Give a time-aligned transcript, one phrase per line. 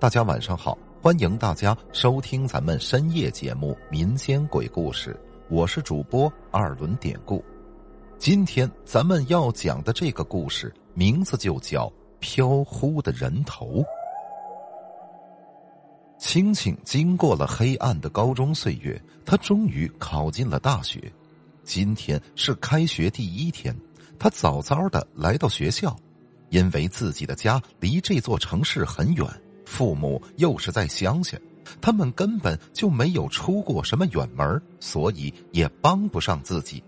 [0.00, 5.12] 大家晚上好，欢迎大家收听咱们深夜节目《民间鬼故事》，
[5.50, 7.44] 我是主播二轮典故。
[8.16, 11.86] 今天咱们要讲的这个故事名字就叫
[12.18, 13.66] 《飘忽的人头》。
[16.18, 21.12] 青青经过了黑暗的高中岁月，他终于考进了大学。
[21.62, 23.76] 今天是开学第一天，
[24.18, 25.94] 他早早的来到学校，
[26.48, 29.26] 因为自己的家离这座城市很远。
[29.70, 31.38] 父母又是在乡下，
[31.80, 36.82] 他们根本就没有出过什么远门，所以也帮不上自己。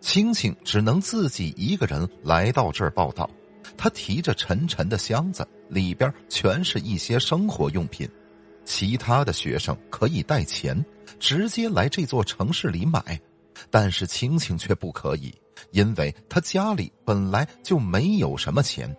[0.00, 3.28] 青青只能自己一个人来到这儿报道。
[3.76, 8.08] 他提着沉沉的箱子，里边全是一些生活用品。
[8.64, 10.82] 其他的学生可以带钱，
[11.18, 13.20] 直接来这座城市里买，
[13.68, 15.34] 但是青青却不可以，
[15.70, 18.96] 因为他家里本来就没有什么钱。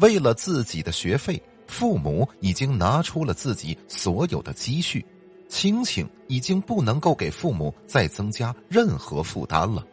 [0.00, 1.40] 为了自己的学费。
[1.66, 5.04] 父母已经拿出了自己所有的积蓄，
[5.48, 9.84] 青青已经不能够给父母再增加任何负担了。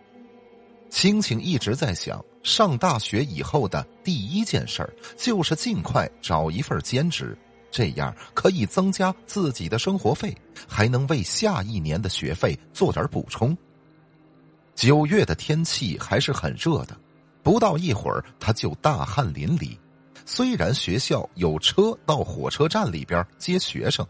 [0.90, 7.36] 青青一直在想，上大学以后的第一件事儿就是尽快找一份兼职，
[7.72, 10.36] 这样可以增加自己的生活费，
[10.68, 13.58] 还能为下一年的学费做点补充。
[14.76, 16.96] 九月的天气还是很热的，
[17.42, 19.76] 不到一会儿他就大汗淋漓。
[20.26, 24.06] 虽然学校有车到火车站里边接学生，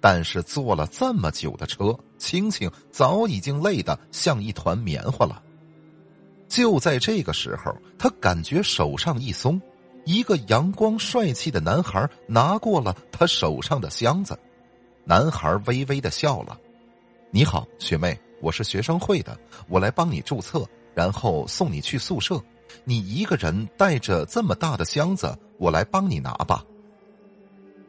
[0.00, 5.42] 但是坐了这么久的车，青青早已经累得像一团棉花了。
[6.48, 9.60] 就在这个时候，他感觉手上一松，
[10.04, 14.38] 一个阳光帅气的男孩拿过了他手上的箱子。
[15.04, 16.58] 男孩微微的笑了
[17.32, 19.36] ：“你好，学妹，我是学生会的，
[19.68, 20.64] 我来帮你注册，
[20.94, 22.40] 然后送你去宿舍。
[22.84, 26.64] 你一个人带着这么大的箱子。”我来帮你拿吧。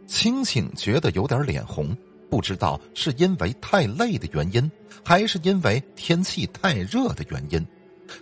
[0.05, 1.95] 青青觉得有点脸红，
[2.29, 4.71] 不知道是因为太累的原因，
[5.03, 7.65] 还是因为天气太热的原因。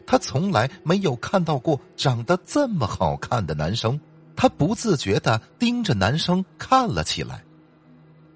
[0.05, 4.00] 他从来没有看到过长得这么好看的男生，
[4.35, 7.44] 他不自觉的盯着男生看了起来。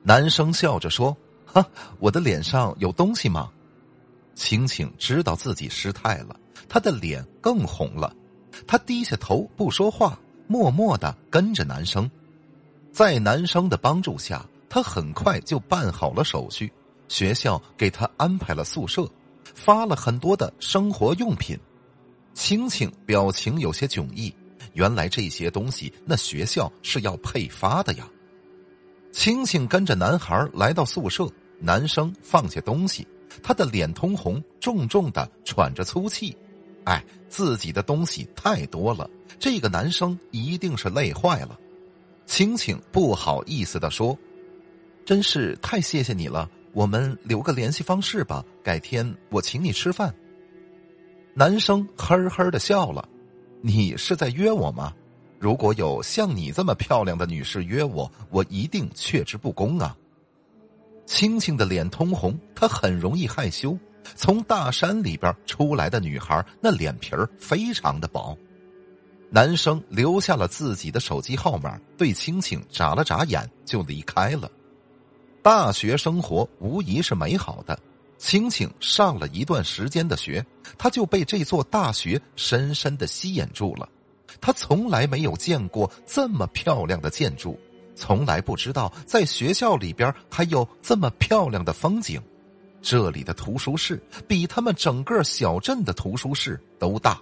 [0.04, 1.66] 男生笑着说：“哈，
[2.00, 3.50] 我的脸上有东西吗？”
[4.36, 8.16] 青青知道自己失态了，他的脸更红了。
[8.68, 10.20] 他低下头不说话。
[10.52, 12.10] 默默的跟着男生，
[12.92, 16.74] 在男生的帮助下，他很快就办好了手续。
[17.08, 19.08] 学校给他安排了宿舍，
[19.54, 21.56] 发了很多的生活用品。
[22.34, 24.34] 青青表情有些迥异，
[24.74, 28.10] 原来这些东西那学校是要配发的呀。
[29.12, 33.08] 青青跟着男孩来到宿舍，男生放下东西，
[33.44, 36.36] 他的脸通红，重重的喘着粗气。
[36.86, 39.08] 哎，自己的东西太多了。
[39.40, 41.58] 这个男生一定是累坏了，
[42.26, 44.18] 青青不好意思的说
[45.06, 50.14] ：“真是太谢谢你了，我们留个联系方式吧，改天我请你吃饭。”
[51.34, 53.08] 男生呵呵的笑了
[53.64, 54.94] ：“你是在约我吗？
[55.40, 59.96] 如果有像你这么漂亮的女士约我，我一定却之不恭啊。”
[61.08, 63.78] 青青的脸通红，她很容易害羞。
[64.16, 68.38] 从大山里边出来的女孩，那脸皮儿非常的薄。
[69.32, 74.50] 男生留下了自己的手机号码，对青青眨了眨眼，就离开了。
[75.42, 77.80] 大学生活无疑是美好的。
[78.18, 80.46] 青青上了一段时间的学，
[80.78, 83.88] 他就被这座大学深深的吸引住了。
[84.42, 87.58] 他从来没有见过这么漂亮的建筑，
[87.96, 92.22] 从来不知道在学校里边还有这么漂亮的风景。
[92.82, 97.22] 这里的图书室比他们整个小镇的图书室都大。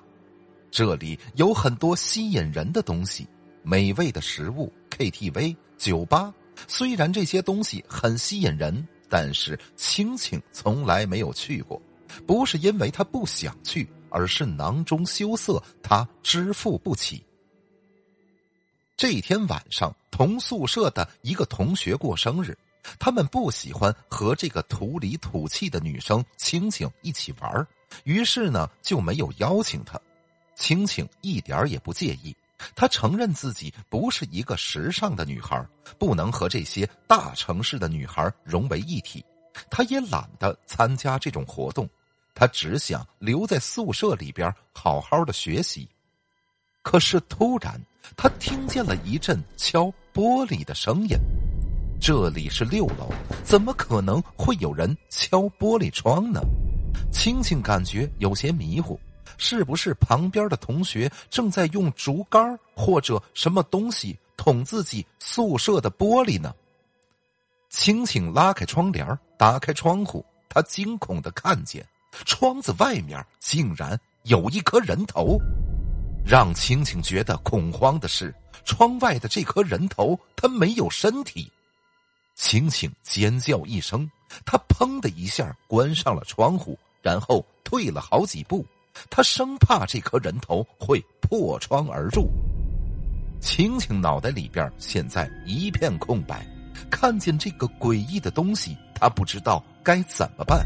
[0.77, 3.27] 这里有很多吸引人的东西，
[3.63, 6.31] 美味的食物、KTV、酒吧。
[6.67, 11.81] 虽然这些东西很吸引人，但是青青从来没有去过。
[12.27, 17.25] 不是因为他不想去，而是囊中羞涩，他支付不起。
[18.95, 22.55] 这天晚上，同宿舍的一个同学过生日，
[22.99, 27.67] 他们不喜欢和这个土里土气的女生青青一起玩，
[28.03, 29.99] 于是呢就没有邀请她。
[30.57, 32.35] 青青一点也不介意，
[32.75, 35.63] 她承认自己不是一个时尚的女孩，
[35.99, 39.23] 不能和这些大城市的女孩融为一体。
[39.69, 41.87] 她也懒得参加这种活动，
[42.33, 45.87] 她只想留在宿舍里边好好的学习。
[46.81, 47.79] 可是突然，
[48.15, 51.15] 她听见了一阵敲玻璃的声音。
[51.99, 53.11] 这里是六楼，
[53.43, 56.41] 怎么可能会有人敲玻璃窗呢？
[57.11, 58.99] 青青感觉有些迷糊。
[59.37, 66.53] 是不是旁边的同学正在用竹竿或者什么东西捅自己宿舍的玻璃呢？
[67.69, 69.07] 青青拉开窗帘，
[69.37, 71.85] 打开窗户，他惊恐的看见
[72.25, 75.37] 窗子外面竟然有一颗人头。
[76.25, 78.33] 让青青觉得恐慌的是，
[78.65, 81.49] 窗外的这颗人头它没有身体。
[82.35, 84.09] 青青尖叫一声，
[84.45, 88.65] 他砰的一下关上了窗户，然后退了好几步，
[89.09, 92.29] 他生怕这颗人头会破窗而入。
[93.39, 96.45] 青青脑袋里边现在一片空白，
[96.89, 100.65] 看见这个诡异的东西，他不知道该怎么办。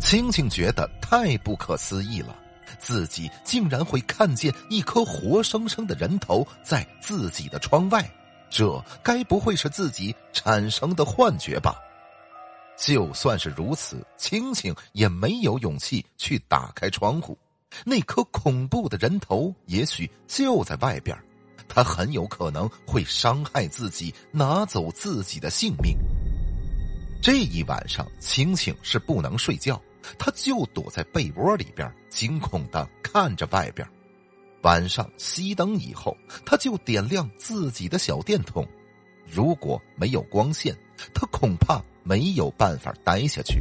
[0.00, 2.36] 青青觉得太不可思议了，
[2.78, 8.10] 自己竟然会看见一颗活生生的人头在自己的窗外，
[8.50, 11.76] 这该不会是自己产生的幻觉吧？
[12.84, 17.38] 就算是如此，青青也没有勇气去打开窗户，
[17.82, 21.16] 那颗恐怖的人头也许就在外边。
[21.66, 25.96] 他很有可能会伤害自己，拿走自己的性命。
[27.22, 29.80] 这一晚上，青青是不能睡觉，
[30.18, 33.88] 他就躲在被窝里边，惊恐的看着外边。
[34.60, 36.14] 晚上熄灯以后，
[36.44, 38.68] 他就点亮自己的小电筒。
[39.24, 40.76] 如果没有光线，
[41.14, 43.60] 他恐怕没有办法待下去。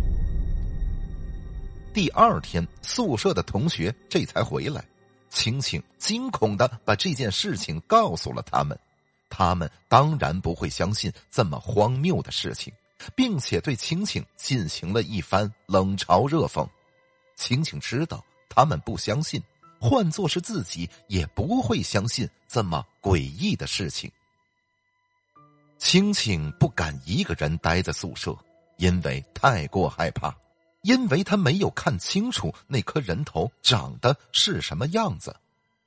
[1.94, 4.84] 第二天，宿舍的同学这才回来。
[5.30, 8.78] 青青惊恐的把这件事情告诉了他们，
[9.30, 12.72] 他们当然不会相信这么荒谬的事情，
[13.16, 16.68] 并且对青青进行了一番冷嘲热讽。
[17.36, 19.42] 青青知道他们不相信，
[19.80, 24.12] 换做是自己也不会相信这么诡异的事情。
[25.86, 28.34] 青青不敢一个人待在宿舍，
[28.78, 30.34] 因为太过害怕。
[30.82, 35.36] 因为他没有看清楚那颗人头长得是什么样子，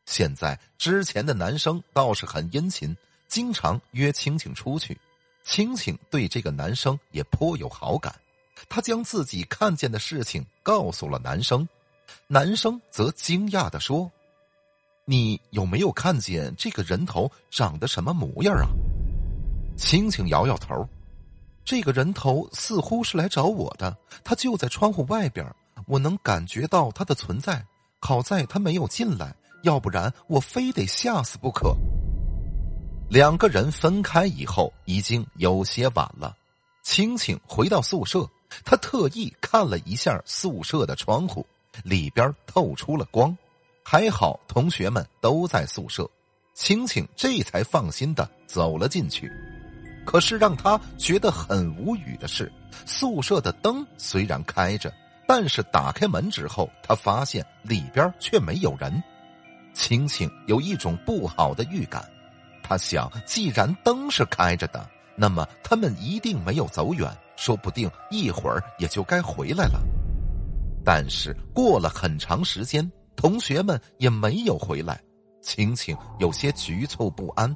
[0.04, 2.94] 现在之前的男生倒是很殷勤，
[3.26, 5.00] 经常约青青出去。
[5.42, 8.14] 青青对这个男生也颇有好感，
[8.68, 11.66] 他将自己看见的事情告诉了男生，
[12.26, 14.12] 男生则惊讶的说
[15.06, 18.68] ：“你有没有看见这个人头长得什么模样啊？”
[19.76, 20.88] 青青摇摇头。
[21.64, 25.44] 这个人头似乎是来找我的，他就在窗户外边，
[25.86, 27.64] 我能感觉到他的存在。
[28.00, 29.34] 好在他没有进来，
[29.64, 31.76] 要不然我非得吓死不可。
[33.08, 36.36] 两个人分开以后，已经有些晚了。
[36.84, 38.28] 青青回到宿舍，
[38.64, 41.44] 他特意看了一下宿舍的窗户，
[41.82, 43.36] 里边透出了光，
[43.82, 46.08] 还好同学们都在宿舍，
[46.54, 49.28] 青青这才放心的走了进去。
[50.06, 52.50] 可是让他觉得很无语的是，
[52.86, 54.90] 宿舍的灯虽然开着，
[55.26, 59.02] 但是打开门之后，他发现里边却没有人。
[59.74, 62.08] 青青有一种不好的预感，
[62.62, 69.82] 他想，既然灯是开着的，那么他们一定没有走远，说不定一会儿也就该回来了。
[70.84, 74.98] 但是过了很长时间，同学们也没有回来，
[75.42, 77.54] 青青有些局促不安，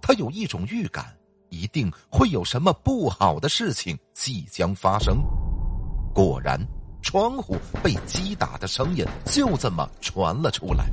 [0.00, 1.06] 他有一种预感。
[1.52, 5.22] 一定会有什么不好的事情即将发生。
[6.14, 6.58] 果然，
[7.02, 10.86] 窗户被击打的声音就这么传了出来。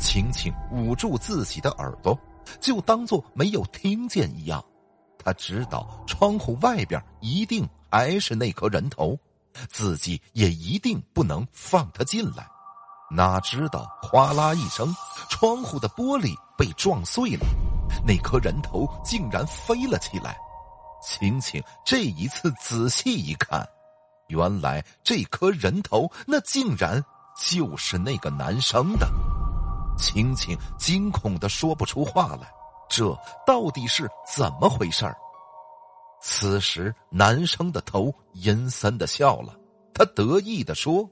[0.00, 2.18] 青青捂住自己的耳朵，
[2.58, 4.64] 就当做没有听见一样。
[5.22, 9.18] 他知道窗户外边一定还是那颗人头，
[9.68, 12.46] 自己也一定不能放他进来。
[13.10, 14.94] 哪知道，哗啦一声，
[15.28, 17.44] 窗户的玻璃被撞碎了。
[18.04, 20.36] 那颗人头竟然飞了起来，
[21.02, 23.66] 晴晴这一次仔细一看，
[24.28, 27.02] 原来这颗人头那竟然
[27.36, 29.08] 就是那个男生的。
[29.98, 32.50] 晴晴惊恐的说不出话来，
[32.88, 33.16] 这
[33.46, 35.16] 到底是怎么回事儿？
[36.22, 39.54] 此时，男生的头阴森的笑了，
[39.94, 41.08] 他得意的说：“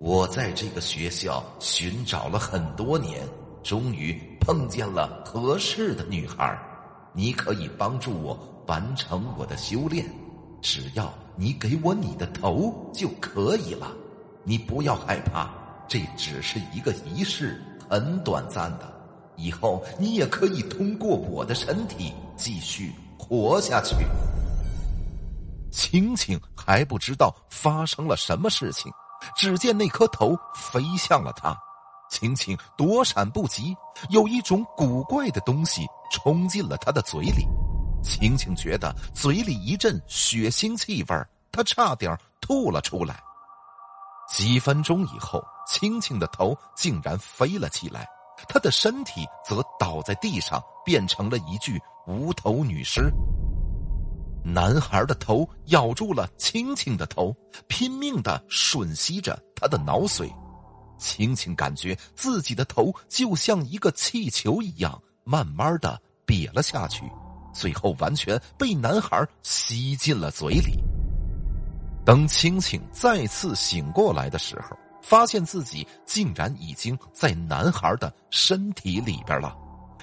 [0.00, 3.26] 我在这个学校寻找了很多年。”
[3.64, 6.58] 终于碰见了合适的女孩，
[7.14, 10.04] 你可以帮助我完成我的修炼，
[10.60, 13.90] 只要你给我你的头就可以了。
[14.42, 15.48] 你不要害怕，
[15.88, 17.58] 这只是一个仪式，
[17.88, 18.92] 很短暂的。
[19.36, 23.96] 以后你也可以通过我的身体继续活下去。
[25.72, 28.92] 青青还不知道发生了什么事情，
[29.34, 31.56] 只见那颗头飞向了他。
[32.14, 33.76] 青青躲闪不及，
[34.08, 37.44] 有一种古怪的东西冲进了他的嘴里。
[38.04, 43.20] 青青觉得嘴里一阵血腥气味他差点吐了出来。
[44.28, 48.06] 几分钟以后，青青的头竟然飞了起来，
[48.46, 53.12] 他的身体则倒在地上，变成了一具无头女尸。
[54.44, 57.34] 男孩的头咬住了青青的头，
[57.66, 60.30] 拼命的吮吸着他的脑髓。
[61.04, 67.04] 青青感觉自己的头就像一个气球一样，慢慢的瘪了下去，
[67.52, 70.82] 最后完全被男孩吸进了嘴里。
[72.06, 79.54] 等青青再次醒过来的时候，发现自己竟然已经在男孩的身体里边了，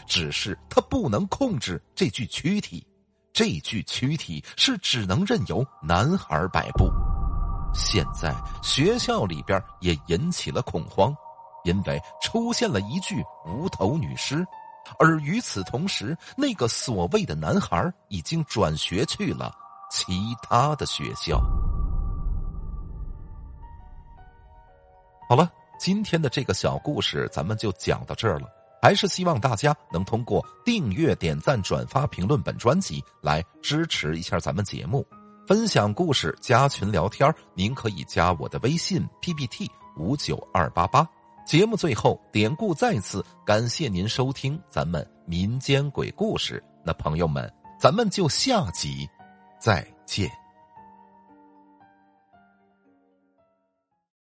[0.05, 2.85] 只是他不能控制这具躯体，
[3.33, 6.91] 这具躯体是只能任由男孩摆布。
[7.73, 11.15] 现在学校里边也引起了恐慌，
[11.63, 14.45] 因为出现了一具无头女尸，
[14.99, 19.53] 而与此同时，那个所谓的男孩已经转学去了
[19.89, 20.13] 其
[20.43, 21.41] 他的学校。
[25.29, 25.49] 好了，
[25.79, 28.47] 今天的这个小故事咱们就讲到这儿了。
[28.83, 35.05] 还是希望大家能通过订阅、点赞、转发、评论本专辑来支持一下咱们节目。
[35.51, 41.05] 分享故事，加群聊天您可以加我的微信 PPT 五九二八八。
[41.45, 46.63] 节目最后，典故再次感谢您收听咱们民间鬼故事。
[46.85, 49.05] 那朋友们，咱们就下集
[49.59, 50.40] 再见。